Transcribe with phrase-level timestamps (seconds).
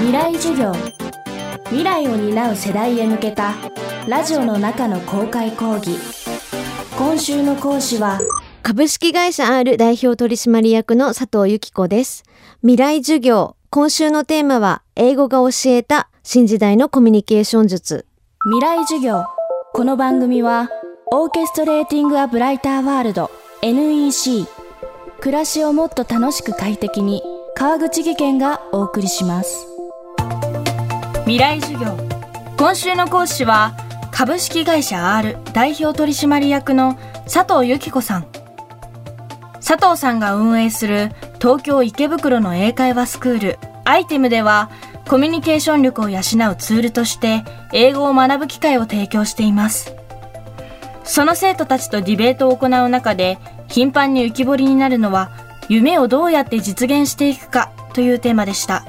[0.00, 0.72] 未来授業
[1.66, 3.54] 未来を担う世代へ向けた
[4.08, 5.98] ラジオの中の公開講義
[6.98, 8.20] 今週の講師は
[8.62, 12.24] 株式会社 R 代表取締役の佐藤由紀子です。
[12.60, 13.56] 未来授業。
[13.70, 18.06] 今週のテーマは、英語が教えた新時代のコミュニケーション術。
[18.44, 19.24] 未来授業
[19.72, 20.70] この番組は
[21.12, 23.30] オーケストレーティング・ア・ブライター・ワールド
[23.60, 24.46] NEC
[25.20, 27.22] 暮らしをもっと楽しく快適に
[27.54, 29.69] 川口義賢がお送りします
[31.30, 31.96] 未来授業。
[32.56, 33.76] 今週の講師は
[34.10, 36.98] 株式会社 R 代表取締役の
[37.32, 38.26] 佐藤由紀子さん。
[39.64, 43.58] 佐藤さんが運営する東京池袋の英会話スクール。
[43.84, 44.70] アイテムでは
[45.06, 49.94] コミュニケーション力を養うツールとして英語を学ぶ機会を提供しています。
[51.04, 55.30] その生徒たちとディベートを行う中で頻繁に浮き彫りになるのは
[55.68, 58.84] 夢をどうやって実現していくかというテーマでした。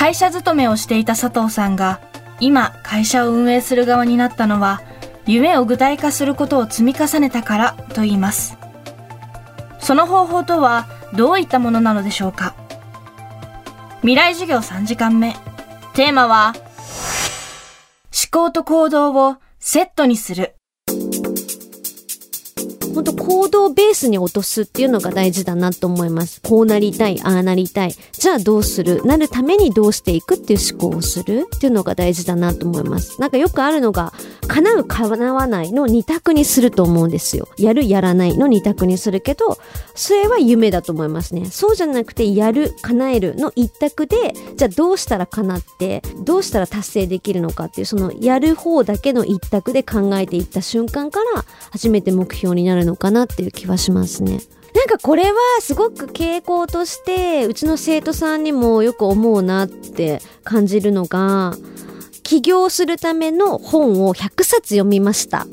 [0.00, 2.00] 会社勤めをしていた佐藤さんが
[2.40, 4.80] 今会社を運営する側になったのは
[5.26, 8.56] 夢を具体化することを積み重ねたからと言います。
[9.78, 12.54] その方法とはどういったものなのでしょうか。
[14.00, 15.34] 未来授業3時間目
[15.92, 16.62] テーマは思
[18.30, 20.54] 考と行動をセットにする。
[22.94, 26.40] 本当行動ベースに落とすっていうのが大事だなと思います。
[26.42, 27.94] こうなりたい、ああなりたい。
[28.12, 29.04] じゃあどうする？
[29.04, 33.20] なるためにどうしていくっていう思考をするっていうのが大事だなと思います。
[33.20, 34.12] なんかよくあるのが、
[34.48, 37.48] 叶う叶わないの二択にすると思うんですよ。
[37.56, 39.58] やるやらないの二択にするけど、
[39.94, 41.46] それは夢だと思いますね。
[41.46, 54.40] そうじゃなくて、やる、叶えるの一択で、じゃあどうしたら叶って、どうしたら達成できるのかっていう、そのやる方だけの一択で考えていった瞬間から、初めて目標になるのかなっていう気はしますね。
[54.74, 61.56] なんかこれはすごく傾向としてうちの生徒さんにもよく思うなって感じるのが
[62.22, 65.46] 起業するための本を100冊読みました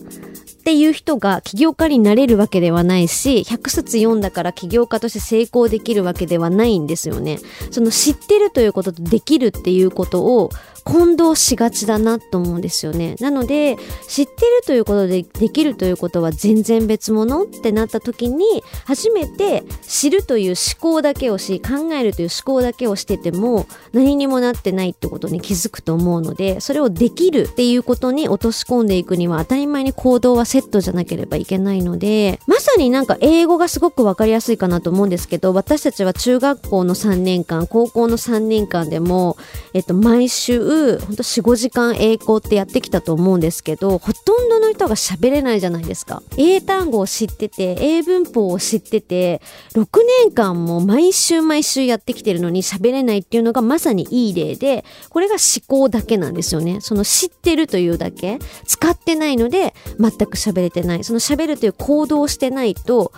[0.67, 7.39] っていう人が起業家になれるわけではないし100冊読んだから起業家として成功できるわけではないんですよね。
[7.72, 10.51] その知ってるということとできるっていうことを
[10.88, 13.17] 混同しがちだなと思うんですよね。
[13.19, 13.77] なので、
[14.07, 39.38] 知ってるということでできるということは全然別物ってなった時に、初めて知るという思考だけをし、考えるという思考だけをしてても、何にもなってないってことに気づくと思うので、それをできるっていうことに落とし込んでいくには当たり前に行動はセットじゃなければいけないので、まさになんか英語がすごくわかりやすいかなと思うんですけど、私たちは中学校の3年間、高校の3年間でも、
[39.75, 46.23] えっと、毎週、ほんと4、5時間英語ってやってきたと思うんですけど、ほとんどの人が喋れないじゃないですか。
[46.38, 49.41] 英単語を知ってて、英文法を知ってて、
[49.74, 49.88] 6
[50.24, 56.81] 年間も毎週毎週やってきてるのに喋れないっていうのがまさにいい例で、これが思考だけなんですよね。
[56.81, 61.03] その知ってるというだけ、使ってないので全く喋れてない。
[61.03, 63.12] その喋るという行動をしてないと、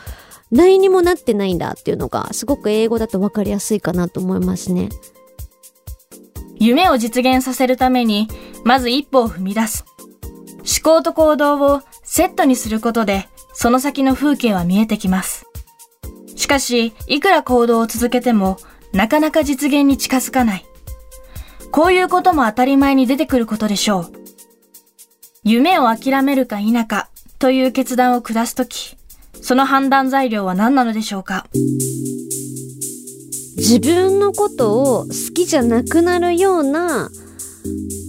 [0.51, 4.89] 何にもなってないんだっていうのがすごく英語だと分かりやすいかなと思いますね。
[6.55, 8.27] 夢を実現させるために、
[8.63, 9.85] まず一歩を踏み出す。
[10.57, 15.45] 思考と行動をセットにすることで、その先の風景は見えてきます。
[16.35, 18.57] しかし、いくら行動を続けても、
[18.91, 20.65] なかなか実現に近づかない。
[21.71, 24.13] こういうことも当たり前に出てくることでしょう。
[25.43, 28.97] 夢を諦めるか否かという決断を下すとき、
[29.41, 31.47] その判断材料は何なのでしょうか？
[33.55, 37.09] 自分のことを好きじゃなくなるような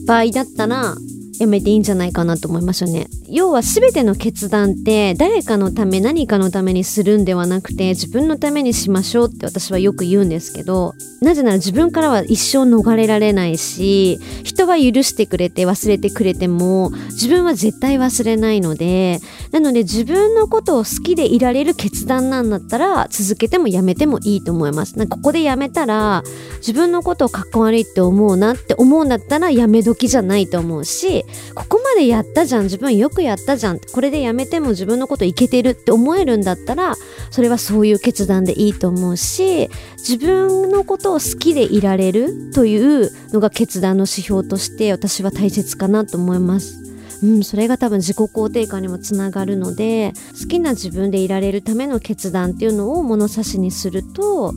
[0.07, 0.97] 場合だったら
[1.41, 3.07] やめていいんじゃないかなと思いますよね。
[3.27, 19.21] 要は全ての決断って誰かのため何かのためにするんではなくて自分のためにしましょうって私はよく言うんですけどなぜなら自分からは一生逃れられないし人は許してくれて忘れてくれても自分は絶対忘れないので
[19.53, 24.99] なので自分のことを好きでいられる決断なんだったら続けてもやめてもいいと思います。
[24.99, 26.23] なここでやめたら
[26.59, 31.25] 自分のことをかっこ悪いって思うなって思うんだったらやめ時じゃないと思うし
[31.55, 36.95] ここまでやったじゃん自分よくやったじゃんこれでやめても自分のこといけてるって思えるんだったら
[37.31, 39.69] それはそういう決断でいいと思うし
[39.99, 46.91] 自分のことを好きでいられるというのが決断の指標として私は大切かなと思います。
[47.23, 54.55] うん、それが多分自己肯定感にもつながるので好きな自分でいられるための決断っていうのを物差しにすると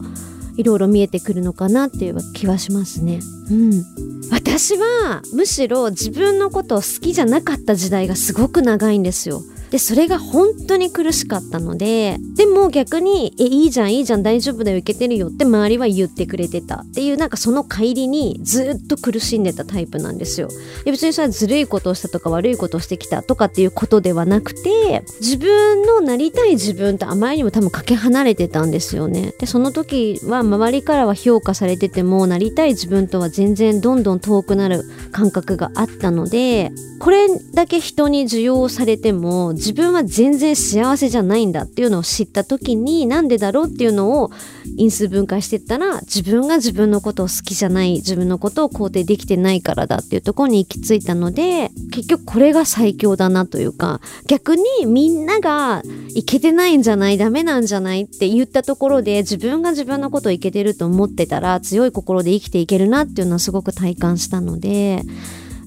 [0.58, 3.20] いろいろ見えてくるのかなっていう気はしますね。
[3.50, 3.86] うん。
[4.32, 9.42] 私はむしろ自分のことを好きじゃなかった時代がすごく長いんですよ。
[9.74, 20.50] で、それが本当に苦しかったので、でも逆に、え、いいじゃん、いいじゃん、大丈夫だよ、いけてるよって周りは言ってくれてたっていう、なんかその帰りにずっと苦しんでたタイプなんですよ。
[20.86, 29.34] で別にそれはずるいことをしたとか悪いことをしてきたとかっていうことではなくて、自分のなりたい自分とあまりにも多分かけ離れてたんですよね。
[29.40, 44.31] で、その時は周りからは評価されてても、なりたい自分とは全然どんどん遠くなる感覚があったので、これだけ人に受容されても、自分は全然幸せじゃないんだっていうのを知った時になんでだろうっていうのを
[44.78, 55.84] 因数分解していったら自分が自分のことを好きじゃない自分のことを肯定できてないからだっていうところに行き着いたので結局これが最強だなというか逆にみんなが
[56.16, 65.04] いけてないんじゃないダメなんじゃないって言ったところで自分が自分のことをいけてると思ってたら強い心で生きていけるなっていうのはすごく体感したので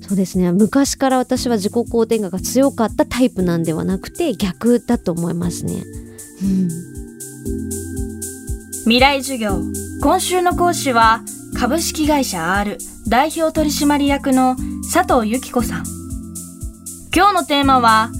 [0.07, 0.53] そうですね。
[0.53, 5.83] 昔から私は自己肯定感が強かったタイプなんではなくて逆だと思いますね。
[6.43, 6.69] うん。
[8.85, 9.61] 未来授業
[10.01, 11.23] 今週の講師は
[11.59, 12.79] 株式会社 R
[13.09, 14.57] 代表取締役の
[14.93, 15.85] 佐藤由紀子さん。
[17.13, 18.11] 今日のテーマは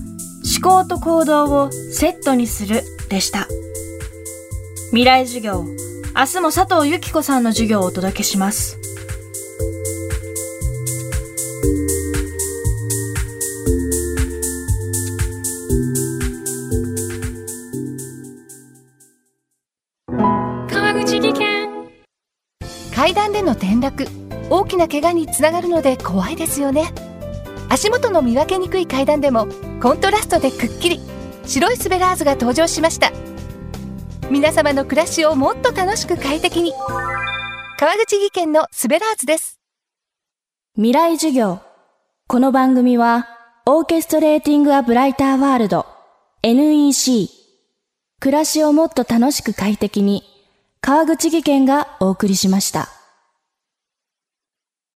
[0.61, 3.47] 思考と行動をセットにするでした。
[4.91, 5.65] 未来授業
[6.19, 8.79] 明日も佐藤由紀子さんの授業をお届けします。
[20.71, 21.69] 川口技研。
[22.95, 24.09] 階段での転落
[24.49, 26.95] 大きな怪我につながるので怖いですよね。
[27.69, 29.49] 足元の見分けにくい階段でも
[29.83, 31.01] コントラストでくっきり。
[31.45, 33.13] 白いスベラーズが登場しました
[34.29, 36.73] 皆様の暮らしをもっと楽しく快適に。
[37.79, 39.61] 川口技研のスベラーズです。
[40.75, 41.61] 未来授業。
[42.27, 43.29] この番組は
[43.67, 45.87] オーケストレーティング・ア・ブライター・ワールド
[46.43, 47.29] NEC
[48.19, 50.25] 暮らしをもっと楽しく快適に
[50.81, 52.96] 川口技研がお送りしました。